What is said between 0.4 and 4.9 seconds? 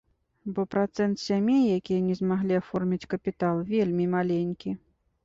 Бо працэнт сямей, якія не змаглі аформіць капітал, вельмі маленькі.